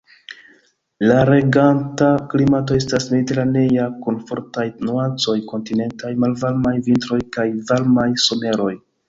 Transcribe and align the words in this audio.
La 1.09 1.17
reganta 1.29 2.07
klimato 2.31 2.77
estas 2.83 3.05
mediteranea 3.11 3.85
kun 4.07 4.17
fortaj 4.31 4.65
nuancoj 4.87 5.37
kontinentaj; 5.53 6.13
malvarmaj 6.25 6.75
vintroj 6.91 7.23
kaj 7.39 7.47
varmaj 7.71 8.09
someroj. 8.27 8.75